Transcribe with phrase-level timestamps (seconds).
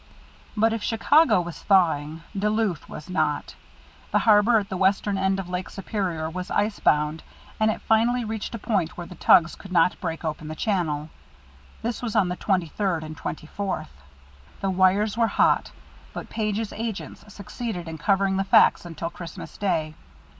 [0.57, 3.53] But if Chicago was thawing, Duluth was not.
[4.09, 7.21] The harbor at the western end of Lake Superior was ice bound,
[7.59, 11.11] and it finally reached a point that the tugs could not break open the channel.
[11.83, 13.91] This was on the twenty third and twenty fourth.
[14.61, 15.71] The wires were hot,
[16.13, 19.93] but Page's agents succeeded in covering the facts until Christmas Day.